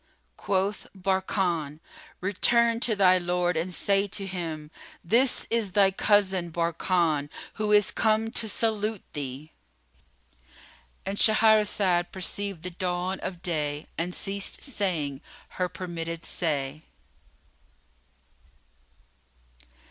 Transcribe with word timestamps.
Quoth 0.35 0.87
Barkan, 0.95 1.79
"Return 2.21 2.79
to 2.79 2.95
thy 2.95 3.19
lord 3.19 3.55
and 3.55 3.71
say 3.71 4.07
to 4.07 4.25
him, 4.25 4.71
'This 5.03 5.45
is 5.51 5.73
thy 5.73 5.91
cousin 5.91 6.49
Barkan, 6.49 7.29
who 7.61 7.71
is 7.71 7.91
come 7.91 8.31
to 8.31 8.49
salute 8.49 9.03
thee.'"— 9.13 9.51
And 11.05 11.19
Shahrazad 11.19 12.11
perceived 12.11 12.63
the 12.63 12.71
dawn 12.71 13.19
of 13.19 13.43
day 13.43 13.85
and 13.95 14.15
ceased 14.15 14.63
saying 14.63 15.21
her 15.49 15.69
permitted 15.69 16.25
say. 16.25 16.81